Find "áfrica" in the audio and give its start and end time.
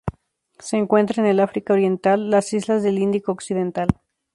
1.39-1.73